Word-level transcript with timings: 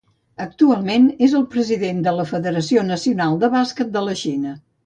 Actualment 0.45 1.05
és 1.27 1.35
el 1.41 1.45
president 1.57 2.01
de 2.09 2.15
la 2.21 2.27
Federació 2.31 2.87
Nacional 2.91 3.41
de 3.45 3.53
Bàsquet 3.61 3.97
de 3.99 4.07
la 4.09 4.21
Xina. 4.27 4.61